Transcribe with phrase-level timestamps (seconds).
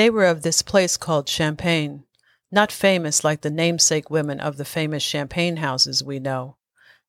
[0.00, 2.04] They were of this place called Champagne,
[2.50, 6.56] not famous like the namesake women of the famous champagne houses we know.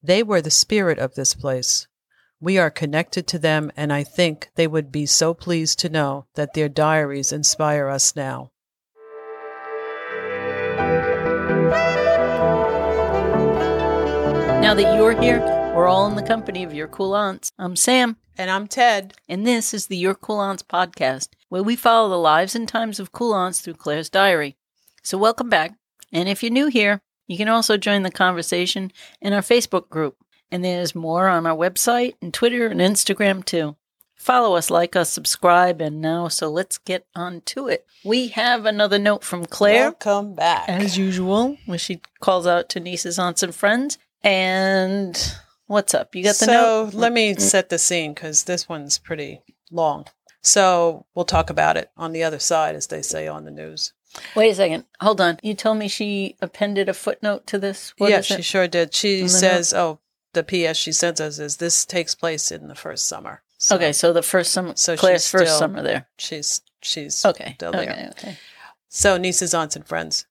[0.03, 1.87] They were the spirit of this place.
[2.41, 6.25] We are connected to them, and I think they would be so pleased to know
[6.35, 8.51] that their diaries inspire us now.
[14.59, 17.51] Now that you're here, we're all in the company of your cool aunts.
[17.57, 19.13] I'm Sam, And I'm Ted.
[19.29, 22.99] and this is the Your Cool Aunts podcast, where we follow the lives and times
[22.99, 24.57] of cool aunts through Claire's diary.
[25.03, 25.73] So, welcome back.
[26.11, 30.17] And if you're new here, you can also join the conversation in our Facebook group.
[30.51, 33.77] And there's more on our website and Twitter and Instagram too.
[34.15, 37.87] Follow us, like us, subscribe, and now, so let's get on to it.
[38.05, 39.95] We have another note from Claire.
[40.01, 40.69] Welcome back.
[40.69, 43.97] as usual, where she calls out to nieces, aunts, and friends.
[44.23, 45.17] And
[45.71, 46.13] what's up?
[46.15, 46.51] You got the note?
[46.53, 46.93] so note?
[46.93, 50.05] let me set the scene because this one's pretty long.
[50.43, 53.93] So we'll talk about it on the other side, as they say on the news.
[54.35, 54.85] Wait a second.
[54.99, 55.39] Hold on.
[55.41, 57.93] You told me she appended a footnote to this.
[57.97, 58.45] What yeah, she it?
[58.45, 58.93] sure did.
[58.93, 59.99] She says, "Oh,
[60.33, 60.75] the P.S.
[60.77, 64.23] she sends us is this takes place in the first summer." So okay, so the
[64.23, 66.07] first summer, So Claire's she's first still- summer there.
[66.17, 67.53] she's she's Okay.
[67.53, 67.85] still okay.
[67.85, 68.09] there.
[68.17, 68.37] Okay.
[68.93, 70.25] So, nieces, aunts, and friends,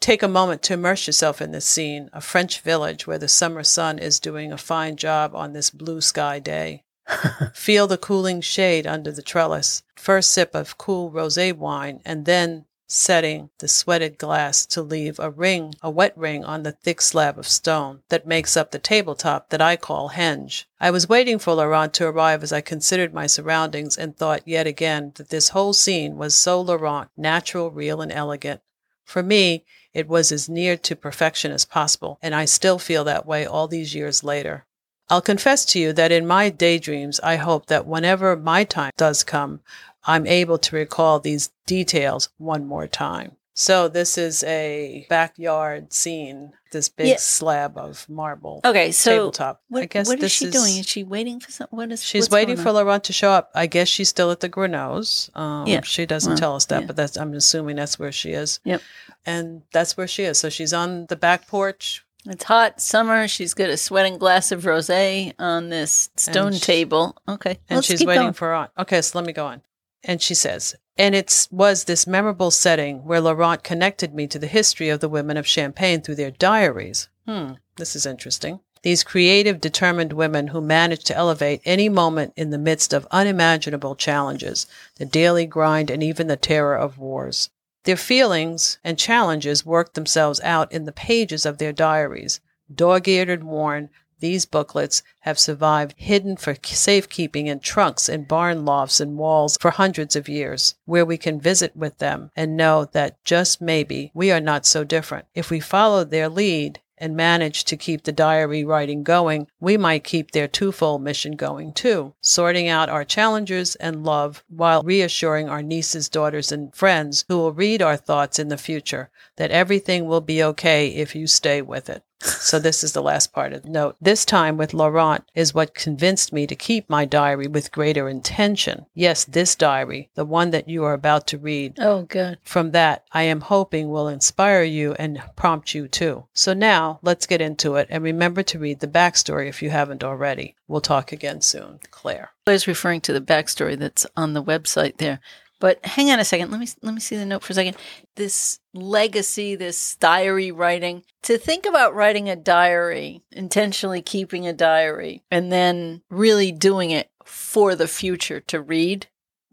[0.00, 3.62] take a moment to immerse yourself in this scene a French village where the summer
[3.62, 6.84] sun is doing a fine job on this blue sky day.
[7.54, 9.82] Feel the cooling shade under the trellis.
[9.94, 15.30] First sip of cool rose wine, and then setting the sweated glass to leave a
[15.30, 19.50] ring, a wet ring on the thick slab of stone that makes up the tabletop
[19.50, 20.64] that I call henge.
[20.80, 24.66] I was waiting for Laurent to arrive as I considered my surroundings and thought yet
[24.66, 28.60] again that this whole scene was so Laurent, natural, real, and elegant.
[29.04, 29.64] For me,
[29.96, 33.66] it was as near to perfection as possible, and I still feel that way all
[33.66, 34.66] these years later.
[35.08, 39.24] I'll confess to you that in my daydreams, I hope that whenever my time does
[39.24, 39.60] come,
[40.04, 43.36] I'm able to recall these details one more time.
[43.58, 47.16] So this is a backyard scene, this big Yeah.
[47.16, 49.62] slab of marble Okay, so tabletop.
[49.70, 50.76] what, I guess what is she doing?
[50.76, 51.66] Is she waiting for some?
[51.70, 52.70] What is She's waiting for?
[52.70, 53.50] Laurent to show up.
[53.54, 55.34] I guess she's still at the Grenos.
[55.34, 55.80] Um, Yeah.
[55.84, 56.86] She doesn't Well, tell us that, yeah.
[56.86, 58.60] but that's I'm assuming that's where she is.
[58.64, 58.82] Yep.
[59.24, 60.38] And that's where she is.
[60.38, 62.04] So she's on the back porch.
[62.26, 63.26] It's hot summer.
[63.26, 67.16] She's got a sweating glass of rosé on this stone she- table.
[67.26, 68.32] Okay, and let's she's waiting going.
[68.34, 68.68] for on.
[68.76, 69.62] Okay, so let me go on.
[70.06, 74.46] And she says, and it was this memorable setting where Laurent connected me to the
[74.46, 77.08] history of the women of Champagne through their diaries.
[77.26, 78.60] Hmm, this is interesting.
[78.82, 83.96] These creative, determined women who managed to elevate any moment in the midst of unimaginable
[83.96, 87.50] challenges, the daily grind, and even the terror of wars.
[87.82, 92.40] Their feelings and challenges worked themselves out in the pages of their diaries.
[92.72, 93.90] Dog eared and worn,
[94.20, 99.70] these booklets have survived hidden for safekeeping in trunks in barn lofts and walls for
[99.70, 104.30] hundreds of years, where we can visit with them and know that just maybe we
[104.30, 105.26] are not so different.
[105.34, 110.04] If we follow their lead and manage to keep the diary writing going, we might
[110.04, 115.62] keep their twofold mission going too, sorting out our challenges and love while reassuring our
[115.62, 120.22] nieces, daughters, and friends who will read our thoughts in the future that everything will
[120.22, 122.02] be okay if you stay with it.
[122.20, 123.96] So this is the last part of the note.
[124.00, 128.86] This time with Laurent is what convinced me to keep my diary with greater intention.
[128.94, 132.38] Yes, this diary, the one that you are about to read, Oh, good.
[132.42, 136.24] from that, I am hoping will inspire you and prompt you too.
[136.32, 140.02] So now let's get into it and remember to read the backstory if you haven't
[140.02, 140.56] already.
[140.68, 141.80] We'll talk again soon.
[141.90, 142.30] Claire.
[142.46, 145.20] Claire's referring to the backstory that's on the website there.
[145.66, 146.52] But hang on a second.
[146.52, 147.76] Let me let me see the note for a second.
[148.14, 151.02] This legacy, this diary writing.
[151.24, 157.10] To think about writing a diary, intentionally keeping a diary, and then really doing it
[157.24, 159.08] for the future to read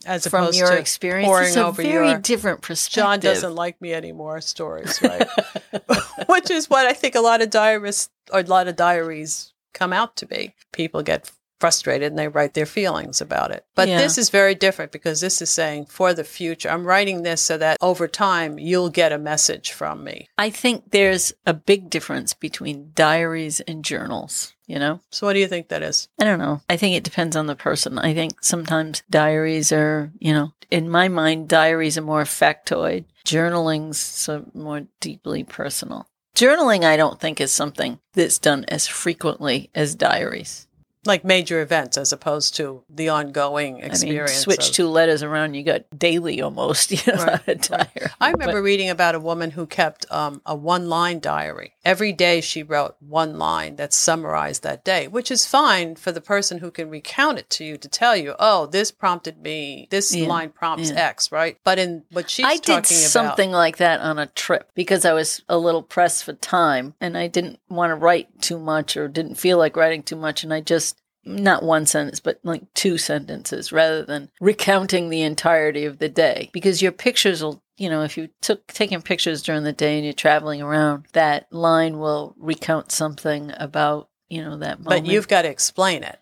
[0.05, 1.25] As from opposed your to experience.
[1.25, 3.03] pouring It's a over very your different perspective.
[3.03, 5.27] John doesn't like me anymore stories, right?
[6.27, 9.91] Which is what I think a lot of diarists or a lot of diaries come
[9.91, 10.53] out to be.
[10.73, 11.31] People get
[11.63, 13.63] frustrated and they write their feelings about it.
[13.73, 13.99] But Yeah.
[13.99, 16.69] this is very different because this is saying for the future.
[16.69, 20.27] I'm writing this so that over time you'll get a message from me.
[20.37, 24.51] I think there's a big difference between diaries and journals.
[24.67, 24.99] You know.
[25.09, 26.09] So what do you think that is?
[26.19, 26.61] I don't know.
[26.69, 27.97] I think it depends on the person.
[27.97, 33.05] I think sometimes diaries are, you know, in my mind, diaries are more factoid.
[33.25, 36.07] Journaling's so more deeply personal.
[36.35, 40.67] Journaling, I don't think, is something that's done as frequently as diaries.
[41.05, 44.37] Like major events as opposed to the ongoing I mean, experience.
[44.39, 46.91] switch of- two letters around, you got daily almost.
[47.05, 48.11] You know, Right, diary.
[48.21, 51.73] I remember But- reading about a woman who kept um, a one line diary.
[51.83, 56.21] Every day she wrote one line that summarized that day, which is fine for the
[56.21, 60.15] person who can recount it to you to tell you, oh, this prompted me, this
[60.15, 61.07] Yeah, line prompts yeah.
[61.07, 61.57] X, right?
[61.63, 65.41] But in what she's I did something like that on a trip because I was
[65.49, 69.35] a little pressed for time and I didn't want to write too much or didn't
[69.35, 70.43] feel like writing too much.
[70.43, 70.92] And I just,
[71.25, 76.49] not one sentence, but like two sentences rather than recounting the entirety of the day
[76.53, 77.61] because your pictures will.
[77.75, 81.51] You know, if you took taking pictures during the day and you're traveling around, that
[81.51, 85.05] line will recount something about you know that moment.
[85.05, 86.19] but you've got to explain it,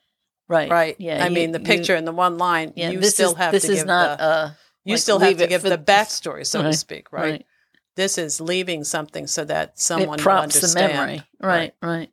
[0.48, 0.96] right, right?
[0.98, 3.32] Yeah, I you- mean, the you- picture in the one line, yeah, you this still
[3.32, 4.52] is, have this to is give not the, uh,
[4.86, 7.46] you like, still have to give the backstory, so to speak, right?
[7.98, 11.24] This is leaving something so that someone it prompts the memory.
[11.42, 12.10] Right, right.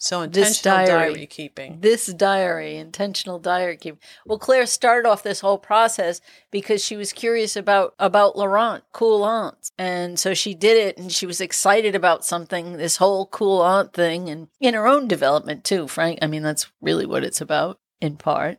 [0.00, 1.80] So This intentional diary- diary keeping.
[1.80, 3.98] This diary, intentional diary keeping.
[4.24, 6.20] Well, Claire started off this whole process
[6.52, 11.10] because she was curious about about Laurent, cool aunts, and so she did it, and
[11.12, 15.64] she was excited about something, this whole cool aunt thing, and in her own development
[15.64, 15.88] too.
[15.88, 18.58] Frank, I mean, that's really what it's about in part.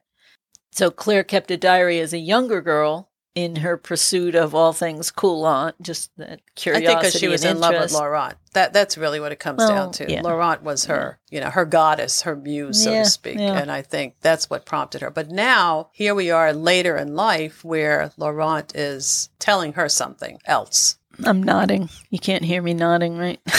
[0.72, 5.12] So Claire kept a diary as a younger girl in her pursuit of all things
[5.12, 6.88] cool aunt, just that curiosity.
[6.88, 7.92] I think because she was in love with.
[7.94, 8.36] Laurent.
[8.54, 10.12] That that's really what it comes Well, down to.
[10.12, 10.22] yeah.
[10.22, 13.38] Laurent was her, you know, her goddess, her muse, so Yeah, to speak.
[13.38, 13.58] yeah.
[13.58, 15.12] And I think that's what prompted her.
[15.12, 20.98] But now here we are later in life where Laurent is telling her something else.
[21.24, 21.90] I'm nodding.
[22.10, 23.40] You can't hear me nodding, right?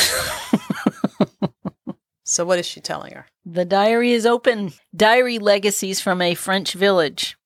[2.22, 3.26] So what is she telling her?
[3.44, 4.72] The diary is open.
[4.94, 7.36] Diary legacies from a French village.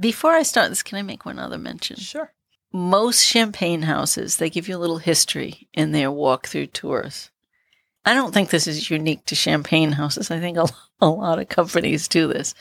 [0.00, 1.96] Before I start this, can I make one other mention?
[1.96, 2.32] Sure.
[2.72, 7.30] Most champagne houses, they give you a little history in their walkthrough tours.
[8.04, 10.30] I don't think this is unique to champagne houses.
[10.30, 10.66] I think a,
[11.00, 12.54] a lot of companies do this.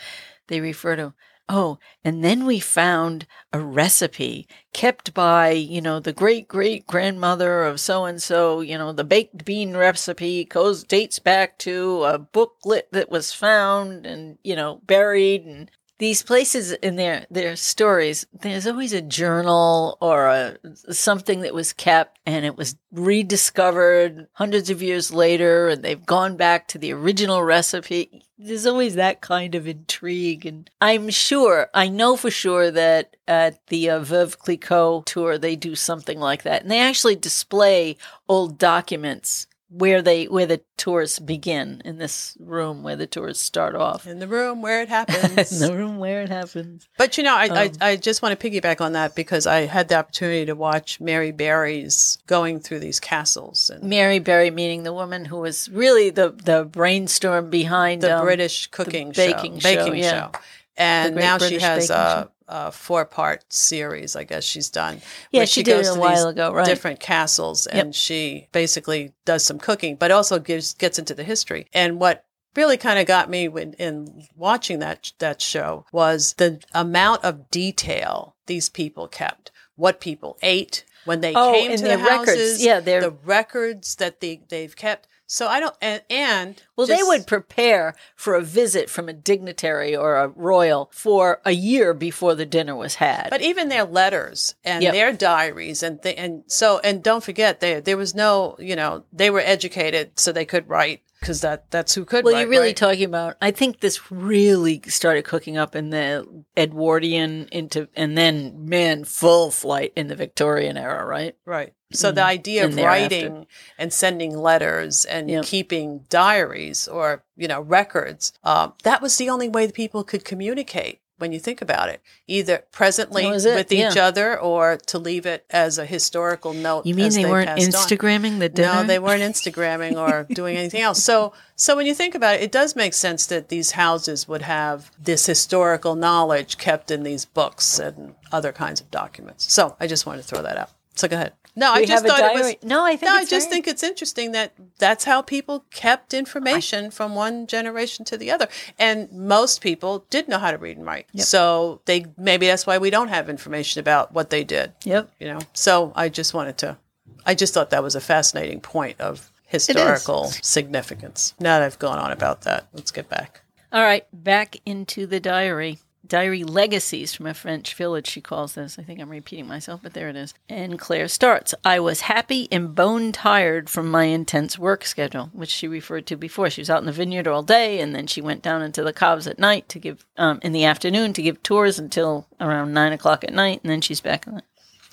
[0.48, 1.14] They refer to,
[1.50, 7.64] oh, and then we found a recipe kept by, you know, the great great grandmother
[7.64, 12.20] of so and so, you know, the baked bean recipe goes dates back to a
[12.20, 15.72] booklet that was found and, you know, buried and
[16.04, 20.58] these places in their their stories there's always a journal or a
[20.92, 26.36] something that was kept and it was rediscovered hundreds of years later and they've gone
[26.36, 28.22] back to the original recipe.
[28.38, 33.66] There's always that kind of intrigue and i'm sure i know for sure that at
[33.68, 37.96] the uh, Veuve Clicquot tour they do something like that and they actually display
[38.28, 43.76] old documents where they where the tours begin in this room where the tours start
[43.76, 46.88] off In the room where it happens in the room where it happens.
[46.98, 49.62] But you know, I, Um, I, I just want to piggyback on that because I
[49.62, 54.84] had the opportunity to watch Mary Berry's going through these castles and Mary Berry, meaning
[54.84, 59.70] the woman who was really the the brainstorm behind the um, British cooking baking show,
[59.70, 60.32] show, baking yeah.
[60.32, 60.40] show.
[60.76, 65.02] And now she has a, a four part series, I guess she's done.
[65.32, 66.66] Yeah, where she, did it a to while ago, right?
[66.66, 67.84] Different castles, Yep.
[67.86, 71.68] and she basically does some cooking, but also gives gets into the history.
[71.74, 72.26] And what
[72.56, 77.50] really kind of got me when in watching that that show was the amount of
[77.50, 79.52] detail these people kept.
[79.76, 82.30] What people ate when they Oh, came to their the records.
[82.30, 85.08] houses, Yeah, the records that they they've kept.
[85.26, 89.96] So I don't and, and Well, they would prepare for a visit from a dignitary
[89.96, 93.30] or a royal for a year before the dinner was had.
[93.30, 94.94] But even their letters and Yep.
[94.94, 99.04] their diaries and th- and so and don't forget there there was no you know
[99.12, 102.68] they were educated so they could write because that that's who could well, you're really
[102.68, 102.76] right?
[102.78, 103.38] talking about.
[103.42, 106.28] I think this really started cooking up in the
[106.58, 111.36] Edwardian into, and then man, full flight in the Victorian era, right?
[111.46, 111.74] right.
[111.94, 113.46] So the idea And of writing
[113.78, 115.46] and sending letters and Yep.
[115.46, 120.26] keeping diaries or you know records um, that was the only way that people could
[120.26, 121.00] communicate.
[121.24, 125.00] When you think about it, either presently That was it, with each other or to
[125.00, 126.86] leave it as a historical note.
[126.86, 127.88] You mean as they weren't passed on.
[127.88, 128.74] Instagramming the dinner?
[128.74, 131.02] No, they weren't Instagramming or doing anything else.
[131.02, 134.42] So, so when you think about it, it does make sense that these houses would
[134.42, 139.54] have this historical knowledge kept in these books and other kinds of documents.
[139.54, 140.72] So, I just wanted to throw that out.
[140.96, 141.32] So, go ahead.
[141.56, 142.56] No, I just thought it was.
[142.64, 146.14] No, I think no, I just very- think it's interesting that that's how people kept
[146.14, 148.48] information from one generation to the other,
[148.80, 151.06] and most people did know how to read and write.
[151.20, 155.12] So they maybe that's why we don't have information about what they did Yep.
[155.20, 156.78] you know so i just wanted to
[157.26, 162.00] i just thought that was a fascinating point of historical significance now that i've gone
[162.00, 163.42] on about that let's get back
[163.72, 165.80] All right, back into the diary.
[166.06, 168.78] Diary Legacies from a French Village, she calls this.
[168.78, 170.34] I think I'm repeating myself, but there it is.
[170.50, 175.50] And Claire starts I was happy and bone tired from my intense work schedule, which
[175.50, 176.50] she referred to before.
[176.50, 178.94] She was out in the vineyard all day, and then she went down into the
[178.94, 182.92] cobs at night to give, um, in the afternoon to give tours until around nine
[182.92, 184.28] o'clock at night, and then she's back.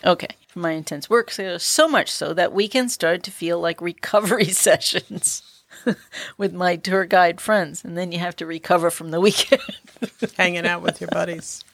[0.04, 0.28] Okay.
[0.48, 4.44] From my intense work schedule, so much so that weekends started to feel like recovery
[4.50, 5.42] sessions.
[6.38, 9.62] with my tour guide friends, and then you have to recover from the weekend.
[10.37, 11.64] Hanging out with your buddies.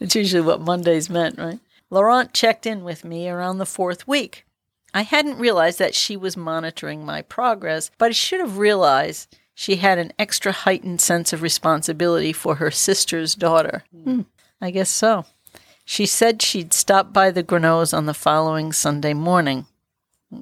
[0.00, 1.60] It's usually what Mondays meant, right?
[1.90, 4.46] Laurent checked in with me around the fourth week.
[4.94, 9.76] I hadn't realized that she was monitoring my progress, but I should have realized she
[9.76, 13.84] had an extra heightened sense of responsibility for her sister's daughter.
[13.92, 14.22] Hmm,
[14.60, 15.24] I guess so.
[15.84, 19.66] She said she'd stop by the Greenots on the following Sunday morning.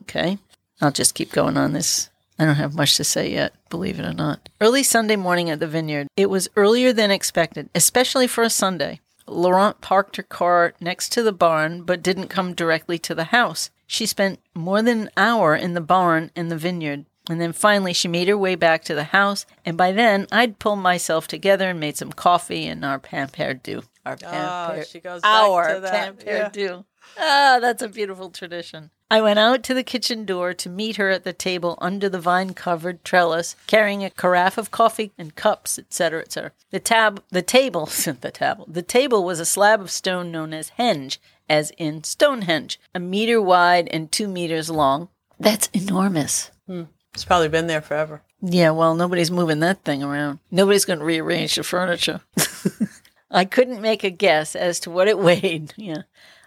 [0.03, 0.39] Okay.
[0.81, 2.10] I'll just keep going on this
[2.41, 4.49] I don't have much to say yet, believe it or not.
[4.63, 6.09] Early Sunday morning at the vineyard.
[6.17, 9.01] It was earlier than expected, especially for a Sunday.
[9.27, 13.69] Laurent parked her car next to the barn, but didn't come directly to the house.
[13.87, 17.05] She spent more than an hour in the barn and the vineyard.
[17.29, 19.45] And then finally, she made her way back to the house.
[19.67, 23.83] And by then, I'd pulled myself together and made some coffee and our pain perdu.
[24.07, 26.19] Our Oh, she goes our to that.
[26.19, 26.85] pain perdu.
[27.19, 28.91] Ah, that's a beautiful tradition.
[29.13, 32.21] I went out to the kitchen door to meet her at the table under the
[32.21, 36.53] vine covered trellis, carrying a carafe of coffee and cups, etc., etc.
[36.71, 40.55] The tab, the table, said the table, the table was a slab of stone known
[40.55, 45.09] as henge, as in Stonehenge, a meter wide and two meters long.
[45.41, 46.53] That's enormous.
[46.69, 46.85] Hmm.
[47.13, 48.23] It's probably been there forever.
[48.41, 50.39] Yeah, well, nobody's moving that thing around.
[50.53, 52.21] Nobody's going to rearrange the furniture.
[53.31, 55.75] I couldn't make a guess as to what it weighed.
[55.77, 56.03] Yeah.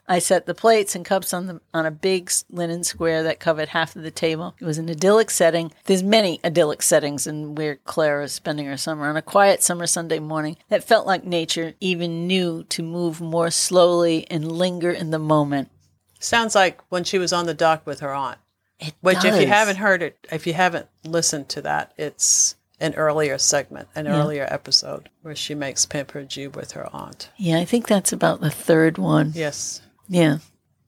[0.07, 3.69] I set the plates and cups on the on a big linen square that covered
[3.69, 4.55] half of the table.
[4.59, 5.71] It was an idyllic setting.
[5.85, 9.87] There's many idyllic settings in where Claire is spending her summer on a quiet summer
[9.87, 15.11] Sunday morning that felt like nature even knew to move more slowly and linger in
[15.11, 15.69] the moment.
[16.19, 18.39] Sounds like when she was on the dock with her aunt.
[18.79, 22.95] It Which, if you haven't heard it, if you haven't listened to that, it's an
[22.95, 27.29] earlier segment, an earlier episode where she makes pain perdu with her aunt.
[27.37, 29.31] Yeah, I think that's about the third one.
[29.35, 29.81] Yes.
[30.07, 30.37] Yeah.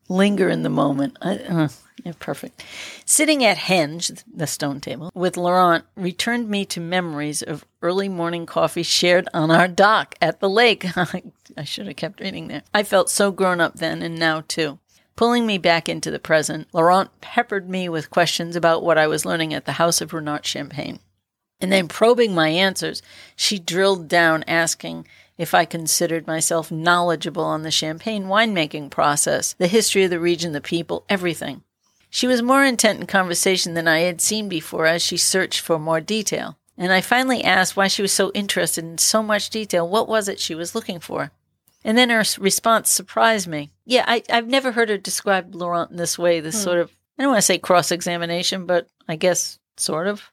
[0.08, 1.18] Linger in the moment.
[1.22, 1.68] I, uh,
[2.04, 2.64] yeah, perfect.
[3.06, 8.46] Sitting at Henge, the stone table, with Laurent returned me to memories of early morning
[8.46, 10.86] coffee shared on our dock at the lake.
[11.58, 12.62] I should have kept reading there.
[12.74, 14.78] I felt so grown up then and now too.
[15.16, 19.26] Pulling me back into the present, Laurent peppered me with questions about what I was
[19.26, 21.00] learning at the House of Renard Champagne.
[21.62, 23.02] And then, probing my answers,
[23.36, 25.08] she drilled down, asking
[25.38, 30.54] if I considered myself knowledgeable on the champagne winemaking process, the history of the region,
[30.54, 31.64] the people, everything.
[32.10, 35.78] She was more intent in conversation than I had seen before as she searched for
[35.78, 36.58] more detail.
[36.78, 39.88] And I finally asked why she was so interested in so much detail.
[39.88, 41.32] What was it she was looking for?
[41.84, 43.72] And then her response surprised me.
[43.86, 46.64] Yeah, I, I've never heard her describe Laurent in this way, this hmm.
[46.64, 50.32] sort of, I don't want to say cross examination, but I guess sort of.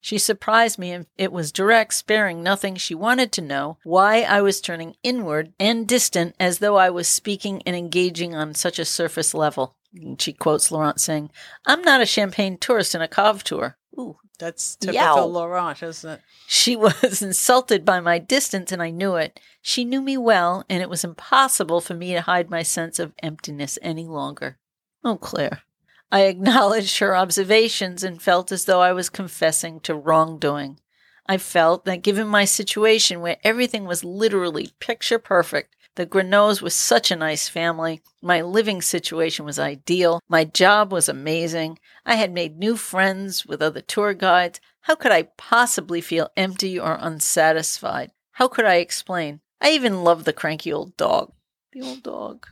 [0.00, 2.76] She surprised me and it was direct, sparing nothing.
[2.76, 7.08] She wanted to know why I was turning inward and distant as though I was
[7.08, 9.76] speaking and engaging on such a surface level.
[10.18, 11.30] She quotes Laurent saying,
[11.66, 13.76] I'm not a champagne tourist in a cave tour.
[13.98, 14.16] Ooh.
[14.38, 15.26] That's typical Yow.
[15.26, 16.20] Laurent, isn't it?
[16.46, 19.40] She was insulted by my distance, and I knew it.
[19.60, 23.12] She knew me well, and it was impossible for me to hide my sense of
[23.22, 24.58] emptiness any longer.
[25.04, 25.62] Oh, Claire.
[26.10, 30.80] I acknowledged her observations and felt as though I was confessing to wrongdoing.
[31.26, 36.74] I felt that given my situation where everything was literally picture perfect, the Greenots was
[36.74, 42.32] such a nice family, my living situation was ideal, my job was amazing, I had
[42.32, 44.60] made new friends with other tour guides.
[44.82, 48.12] How could I possibly feel empty or unsatisfied?
[48.32, 49.40] How could I explain?
[49.60, 51.32] I even loved the cranky old dog.
[51.72, 52.46] The old dog.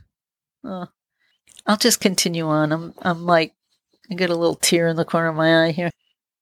[0.63, 0.87] Oh.
[1.67, 2.71] I'll just continue on.
[2.71, 3.53] I'm I'm like
[4.09, 5.91] I get a little tear in the corner of my eye here.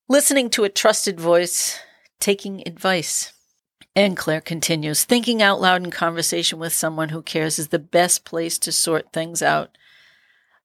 [0.08, 1.80] Listening to a trusted voice,
[2.20, 3.32] taking advice.
[3.96, 8.24] And Claire continues, thinking out loud in conversation with someone who cares is the best
[8.24, 9.76] place to sort things out.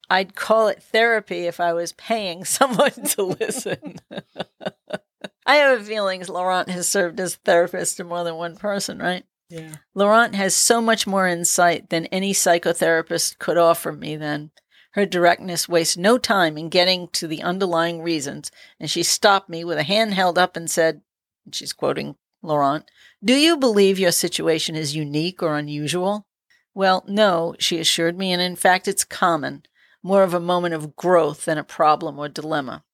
[0.09, 3.99] I'd call it therapy if I was paying someone to listen.
[5.45, 9.23] I have a feeling Laurent has served as therapist to more than one person, right?
[9.51, 9.75] Yeah.
[9.93, 14.51] Laurent has so much more insight than any psychotherapist could offer me then.
[14.91, 19.65] Her directness wastes no time in getting to the underlying reasons, and she stopped me
[19.65, 21.01] with a hand held up and said,
[21.45, 22.89] and she's quoting Laurent,
[23.23, 26.27] Do you believe your situation is unique or unusual?
[26.73, 29.63] Well, no, she assured me, and in fact, it's common,
[30.01, 32.85] more of a moment of growth than a problem or dilemma.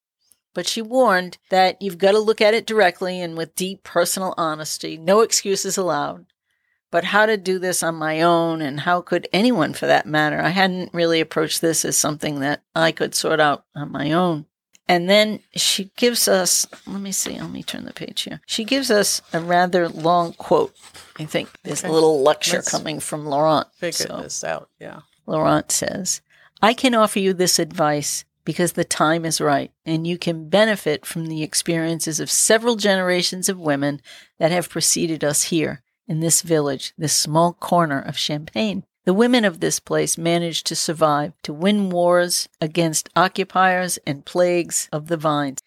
[0.56, 4.34] But she warned that you've got to look at it directly and with deep personal
[4.38, 6.26] honesty, no excuses allowed.
[6.92, 10.40] But how to do this on my own and how could anyone for that matter.
[10.42, 14.46] I hadn't really approached this as something that I could sort out on my own.
[14.90, 18.40] And then she gives us, let me see, let me turn the page here.
[18.46, 20.74] She gives us a rather long quote.
[21.20, 21.90] I think there's Okay.
[21.90, 23.68] a little lecture Let's coming from Laurent.
[23.76, 24.70] Figure So- this out.
[24.80, 25.00] Yeah.
[25.26, 26.22] Laurent says,
[26.62, 31.06] I can offer you this advice because the time is right and you can benefit
[31.06, 34.02] from the experiences of several generations of women
[34.40, 38.84] that have preceded us here in this village, this small corner of Champagne.
[39.06, 44.90] The women of this place managed to survive, to win wars against occupiers and plagues
[44.92, 45.60] of the vines.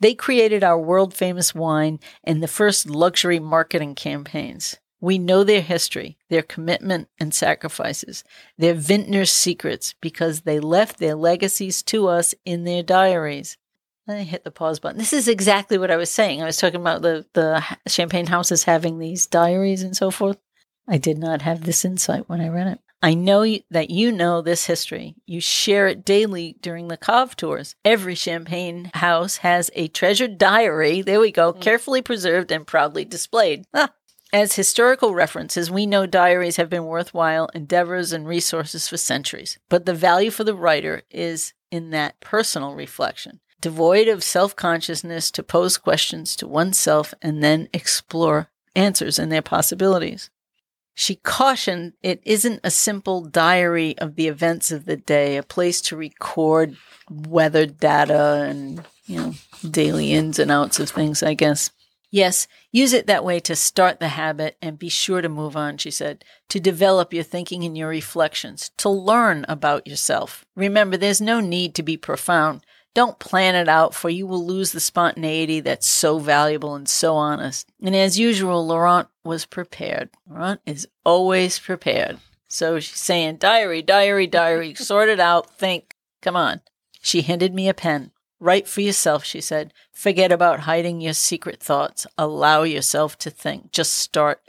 [0.00, 4.76] They created our world famous wine and the first luxury marketing campaigns.
[5.00, 8.24] We know their history, their commitment and sacrifices,
[8.56, 13.58] their vintner's secrets, because they left their legacies to us in their diaries.
[14.08, 14.98] I hit the pause button.
[14.98, 16.42] This is exactly what I was saying.
[16.42, 20.38] I was talking about the, the champagne houses having these diaries and so forth.
[20.88, 22.80] I did not have this insight when I read it.
[23.00, 25.14] I know you, that you know this history.
[25.26, 27.76] You share it daily during the Cave tours.
[27.84, 31.02] Every champagne house has a treasured diary.
[31.02, 33.66] There we go, carefully preserved and proudly displayed.
[33.72, 33.92] Ah.
[34.32, 39.58] As historical references, we know diaries have been worthwhile endeavors and resources for centuries.
[39.70, 45.30] But the value for the writer is in that personal reflection, devoid of self consciousness
[45.32, 50.30] to pose questions to oneself and then explore answers and their possibilities.
[50.94, 55.80] She cautioned it isn't a simple diary of the events of the day, a place
[55.82, 56.76] to record
[57.08, 59.34] weather data and, you know,
[59.68, 61.70] daily ins and outs of things, I guess.
[62.10, 65.76] Yes, use it that way to start the habit and be sure to move on,
[65.76, 70.46] she said, to develop your thinking and your reflections, to learn about yourself.
[70.56, 72.64] Remember, there's no need to be profound.
[72.94, 77.16] Don't plan it out, for you will lose the spontaneity that's so valuable and so
[77.16, 77.70] honest.
[77.82, 80.10] And as usual, Laurent was prepared.
[80.28, 82.18] Laurent is always prepared.
[82.48, 85.94] So she's saying, Diary, diary, diary, sort it out, think.
[86.22, 86.60] Come on.
[87.00, 88.10] She handed me a pen.
[88.40, 89.72] Write for yourself, she said.
[89.92, 92.06] Forget about hiding your secret thoughts.
[92.16, 93.72] Allow yourself to think.
[93.72, 94.40] Just start.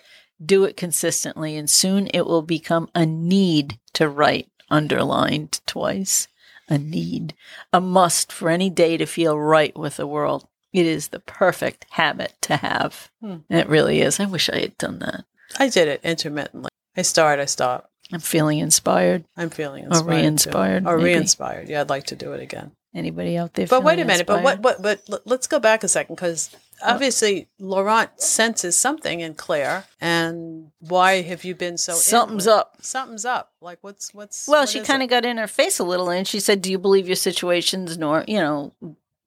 [0.44, 6.28] Do it consistently, and soon it will become a need to write, underlined twice.
[6.70, 7.34] A need,
[7.74, 10.48] a must for any day to feel right with the world.
[10.72, 13.10] It is the perfect habit to have.
[13.22, 13.38] Hmm.
[13.50, 14.20] It really is.
[14.20, 15.26] I wish I had done that.
[15.58, 16.70] I did it intermittently.
[16.96, 17.90] I start, I stop.
[18.14, 19.26] I'm feeling inspired.
[19.36, 20.04] I'm feeling inspired.
[20.06, 20.10] too.
[20.22, 21.10] re-inspired, Or maybe.
[21.10, 21.70] re-inspired.
[21.70, 22.72] Yeah, I'd like to do it again.
[22.94, 23.68] Anybody out there?
[23.68, 24.26] But wait a minute.
[24.26, 24.64] But inspired?
[24.64, 24.82] what?
[24.82, 30.72] But but let's go back a second because obviously Laurent senses something in Claire, and
[30.80, 31.94] why have you been so?
[31.94, 32.60] Something's inward?
[32.60, 32.78] up.
[32.82, 33.52] Something's up.
[33.62, 34.48] Like what's what's?
[34.48, 36.72] Well, what she kind of got in her face a little, and she said, "Do
[36.72, 38.74] you believe your situation's nor you know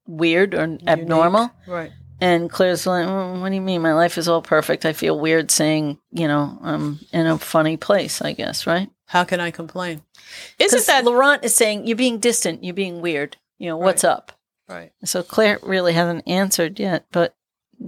[0.06, 1.92] weird or abnormal?" right.
[2.20, 3.82] And Claire's like, "Mm, "What do you mean?
[3.82, 4.86] My life is all perfect.
[4.86, 8.22] I feel weird saying, you know, I'm in a funny place.
[8.22, 10.02] I guess, right?" How can I complain?
[10.58, 13.36] Isn't that Laurent is saying you're being distant, you're being weird.
[13.58, 14.32] You know what's up?
[14.68, 14.92] right?
[15.04, 17.04] So Claire really hasn't answered yet.
[17.12, 17.34] But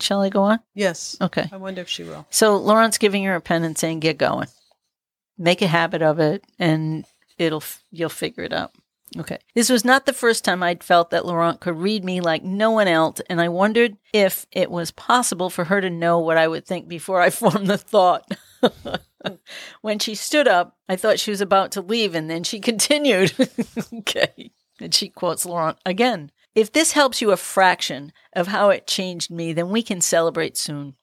[0.01, 0.61] shall I go on?
[0.75, 1.17] Yes.
[1.21, 1.49] Okay.
[1.53, 2.27] I wonder if she will.
[2.31, 4.49] So Laurent's giving her a pen and saying, "Get going,
[5.39, 7.05] make a habit of it, and
[7.39, 8.73] it'll you'll figure it out."
[9.17, 9.39] Okay.
[9.55, 12.71] This was not the first time I'd felt that Laurent could read me like no
[12.73, 16.49] one else, and I wondered if it was possible for her to know what I
[16.49, 18.29] would think before I formed the thought.
[19.83, 23.33] when she stood up, I thought she was about to leave, and then she continued.
[23.93, 24.51] okay.
[24.81, 26.33] And she quotes Laurent again.
[26.55, 30.57] If this helps you a fraction of how it changed me, then we can celebrate
[30.57, 30.95] soon.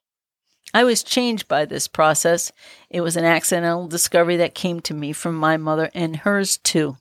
[0.73, 2.51] I was changed by this process.
[2.89, 6.97] It was an accidental discovery that came to me from my mother and hers too.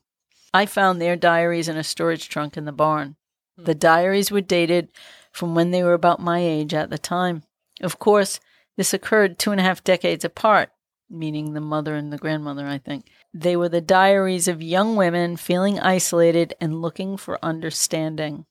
[0.53, 3.15] I found their diaries in a storage trunk in the barn.
[3.57, 3.63] Hmm.
[3.63, 4.89] The diaries were dated
[5.31, 7.43] from when they were about my age at the time.
[7.79, 8.41] Of course,
[8.75, 10.71] this occurred two and a half decades apart,
[11.09, 13.05] meaning the mother and the grandmother, I think.
[13.33, 18.45] They were the diaries of young women feeling isolated and looking for understanding.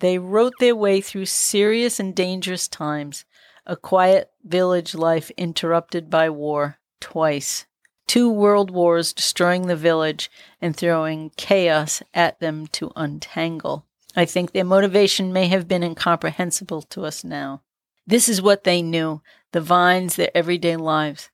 [0.00, 3.24] They wrote their way through serious and dangerous times,
[3.66, 7.66] a quiet village life interrupted by war twice,
[8.06, 13.86] two world wars destroying the village and throwing chaos at them to untangle.
[14.14, 17.62] I think their motivation may have been incomprehensible to us now.
[18.06, 21.30] This is what they knew the vines, their everyday lives.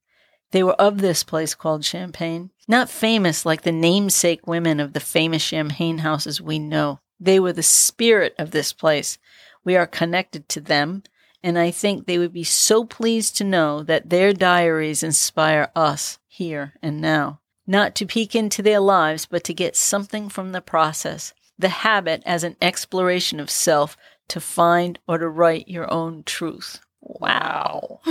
[0.54, 5.00] They were of this place called Champagne, not famous like the namesake women of the
[5.00, 7.00] famous champagne houses we know.
[7.18, 9.18] They were the spirit of this place.
[9.64, 11.02] We are connected to them,
[11.42, 16.20] and I think they would be so pleased to know that their diaries inspire us
[16.28, 17.40] here and now.
[17.66, 22.22] Not to peek into their lives, but to get something from the process, the habit
[22.24, 23.96] as an exploration of self
[24.28, 26.78] to find or to write your own truth.
[27.00, 28.02] Wow.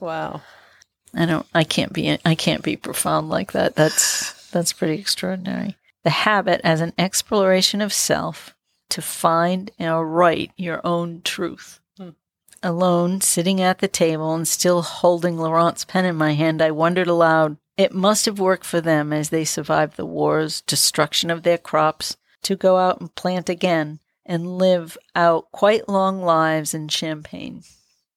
[0.00, 0.42] Wow.
[1.14, 1.46] I don't.
[1.54, 2.18] I can't be.
[2.24, 3.74] I can't be profound like that.
[3.74, 5.76] That's that's pretty extraordinary.
[6.04, 8.54] The habit as an exploration of self
[8.90, 11.80] to find and write your own truth.
[11.96, 12.10] Hmm.
[12.62, 17.08] Alone, sitting at the table and still holding Laurent's pen in my hand, I wondered
[17.08, 17.56] aloud.
[17.76, 22.16] It must have worked for them as they survived the wars, destruction of their crops,
[22.42, 27.62] to go out and plant again and live out quite long lives in Champagne.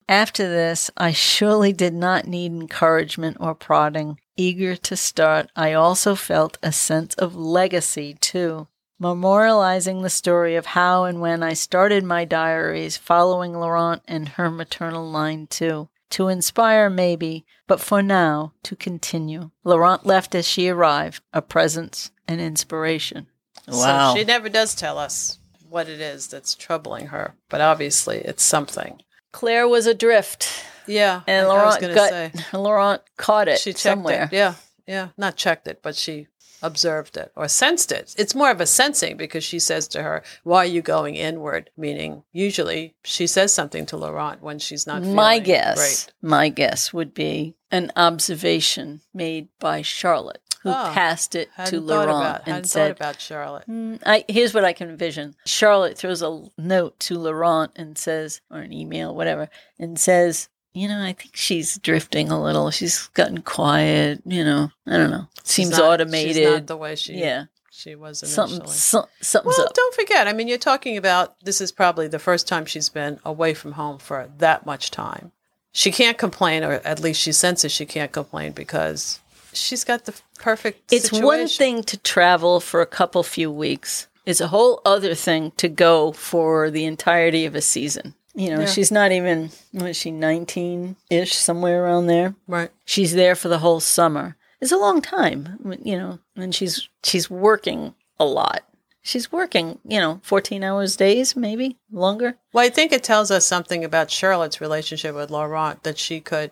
[0.09, 4.19] After this, I surely did not need encouragement or prodding.
[4.35, 8.67] Eager to start, I also felt a sense of legacy, too,
[9.01, 14.49] memorializing the story of how and when I started my diaries, following Laurent and her
[14.49, 15.89] maternal line, too.
[16.11, 19.51] To inspire, maybe, but for now, to continue.
[19.63, 23.27] Laurent left as she arrived, a presence and inspiration.
[23.69, 28.43] So she never does tell us what it is that's troubling her, but obviously it's
[28.43, 29.01] something.
[29.31, 30.47] Claire was adrift,
[30.87, 32.31] Yeah, and I- I was Laurent got say.
[32.57, 34.23] Laurent caught it she checked somewhere.
[34.31, 34.35] it.
[34.35, 34.55] Yeah,
[34.87, 36.27] yeah, not checked it, but she
[36.63, 38.13] observed it or sensed it.
[38.19, 41.69] It's more of a sensing because she says to her, "Why are you going inward?"
[41.77, 45.01] Meaning, usually she says something to Laurent when she's not.
[45.01, 46.13] My guess, great.
[46.21, 52.10] my guess would be an observation made by Charlotte, who Oh, passed it to Laurent
[52.10, 53.63] about, and said, about Charlotte.
[53.65, 55.36] "Hmm, I, here's what I can envision.
[55.45, 60.88] Charlotte throws a note to Laurent and says, or an email, whatever, and says, you
[60.88, 62.69] know, I think she's drifting a little.
[62.71, 64.21] She's gotten quiet.
[64.26, 65.28] You know, I don't know.
[65.43, 66.36] Seems not- automated.
[66.36, 67.15] She's not the way she.
[67.15, 68.50] yeah, she was initially.
[68.52, 69.74] something, some, something's Well, up.
[69.74, 70.28] don't forget.
[70.28, 73.74] I mean, you're talking about this is probably the first time she's been away from
[73.74, 75.32] home for that much time.
[75.74, 79.20] She can't complain, or at least she senses she can't complain because
[79.53, 80.91] she's got the perfect.
[80.91, 84.07] It's one thing to travel for a couple few weeks.
[84.25, 88.13] It's a whole other thing to go for the entirety of a season.
[88.35, 88.65] You know, Yeah.
[88.67, 92.35] she's not even was she, nineteen ish, somewhere around there.
[92.47, 92.71] right?
[92.85, 94.37] She's there for the whole summer.
[94.61, 98.61] It's a long time, you know, and she's she's working a lot.
[99.01, 102.37] She's working, you know, fourteen hours days, maybe longer.
[102.53, 106.51] Well, I think it tells us something about Charlotte's relationship with Laurent that she could,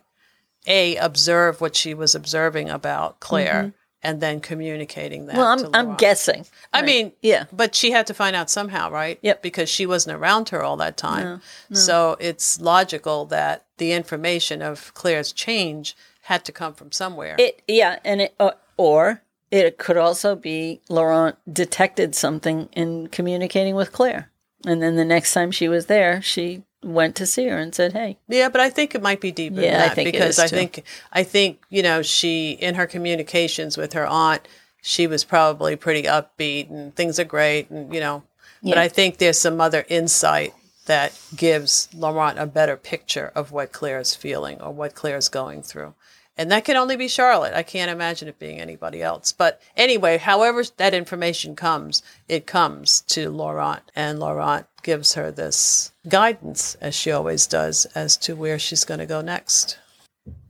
[0.69, 5.35] a, observe what she was observing about Claire, and then communicating that.
[5.35, 5.39] Mm-hmm.
[5.63, 6.45] Well, I'm I'm guessing.
[6.71, 6.85] I Right.
[6.85, 7.45] mean, Yeah.
[7.51, 9.19] but she had to find out somehow, right?
[9.21, 9.41] Yep.
[9.41, 11.41] Because she wasn't around her all that time.
[11.73, 17.35] So it's logical that the information of Claire's change had to come from somewhere.
[17.39, 23.75] It yeah, and it uh, or it could also be Laurent detected something in communicating
[23.75, 24.29] with Claire,
[24.65, 27.93] and then the next time she was there, she went to see her and said,
[27.93, 30.39] "Hey, yeah, but I think it might be deeper Yeah, than that think because is,
[30.39, 34.47] I think I think you know she in her communications with her aunt,
[34.81, 38.23] she was probably pretty upbeat and things are great and you know,
[38.63, 40.53] but I think there's some other insight
[40.85, 45.93] that gives Laurent a better picture of what Claire's feeling or what Claire's going through.
[46.39, 47.53] And that can only be Charlotte.
[47.53, 49.33] I can't imagine it being anybody else.
[49.33, 55.91] But anyway, however that information comes, it comes to Laurent, and Laurent gives her this
[56.07, 59.77] guidance, as she always does, as to where she's going to go next.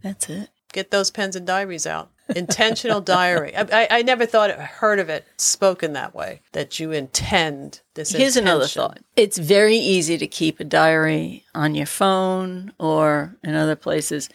[0.04, 2.12] that's it." Get those pens and diaries out.
[2.36, 3.56] Intentional diary.
[3.56, 6.41] I, I, I never thought heard of it spoken that way.
[6.52, 8.12] That you intend this.
[8.12, 8.99] Here's another thought.
[9.15, 14.30] It's very easy to keep a diary on your phone or in other places.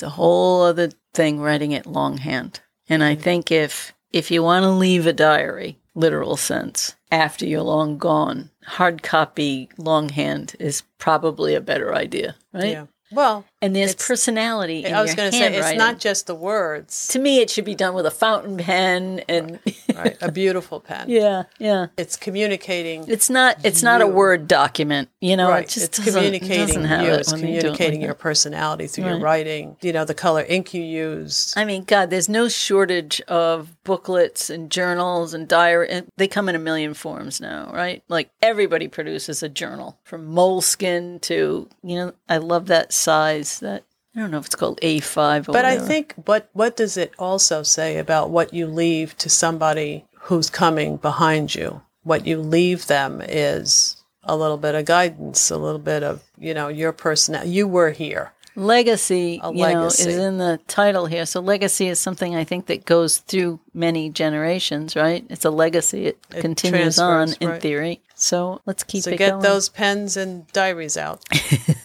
[0.00, 2.60] It's a whole other thing writing it longhand.
[2.88, 7.62] And I think if if you want to leave a diary, literal sense, after you're
[7.62, 12.72] long gone, hard copy longhand is probably a better idea, right?
[12.72, 12.86] Yeah.
[13.12, 16.34] Well, And there's It's- personality in I was going to say it's not just the
[16.34, 17.08] words.
[17.08, 19.58] to me, it should be done with a fountain pen and
[19.94, 20.16] Right.
[20.22, 21.06] A beautiful pen.
[21.08, 21.86] yeah, yeah.
[21.98, 23.04] It's communicating.
[23.08, 23.56] It's not.
[23.64, 25.10] It's not a word document.
[25.20, 25.64] You know, right.
[25.64, 27.12] it just it's doesn't, communicating it doesn't have you.
[27.12, 29.76] it It's when it like communicating your personality through your writing.
[29.82, 31.52] You know, the color ink you use.
[31.56, 35.90] I mean, God, there's no shortage of booklets and journals and diary.
[35.90, 38.02] And they come in a million forms now, right?
[38.08, 42.12] Like everybody produces a journal, from Moleskine to you know.
[42.28, 43.49] I love that size.
[43.58, 43.84] That
[44.16, 47.12] I don't know if it's called A5 or But I think what what does it
[47.18, 51.82] also say about what you leave to somebody who's coming behind you?
[52.02, 56.54] What you leave them is a little bit of guidance, a little bit of you
[56.54, 57.50] know your personality.
[57.50, 58.32] You were here.
[58.56, 61.24] legacy, A you know, is in the title here.
[61.24, 65.24] So legacy is something I think that goes through many generations, right?
[65.30, 66.06] It's a legacy.
[66.06, 67.62] It, continues on in right.
[67.62, 68.02] theory.
[68.14, 69.42] So let's keep So it get going.
[69.42, 71.24] those pens and diaries out.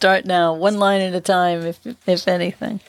[0.00, 2.80] Start now, one line at a time, if if anything.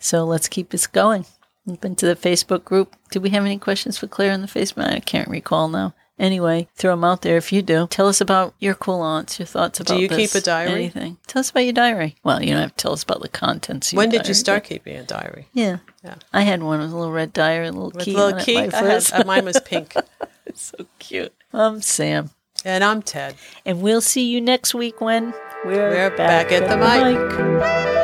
[0.00, 1.24] So let's keep this going.
[1.64, 2.96] We've to the Facebook group.
[3.12, 4.92] Do we have any questions for Claire in the Facebook?
[4.92, 5.94] I can't recall now.
[6.18, 7.86] Anyway, throw them out there if you do.
[7.86, 10.72] Tell us about your cool aunts, your thoughts about Do you this, keep a diary?
[10.72, 11.18] Anything.
[11.28, 12.16] Tell us about your diary.
[12.24, 13.92] Well, you don't have to tell us about the contents.
[13.92, 15.46] When did diary, you start but- keeping a diary?
[15.52, 15.76] Yeah.
[16.02, 16.16] Yeah.
[16.32, 18.56] I had one with a little red diary, a little With key a little key?
[18.56, 18.72] it.
[18.72, 19.94] My I had, uh, mine was pink.
[20.56, 21.32] so cute.
[21.52, 22.30] I'm Sam.
[22.64, 23.36] And I'm Ted.
[23.64, 25.32] And we'll see you next week when
[25.64, 27.18] we're, We're back at the mic.
[27.18, 27.97] mic.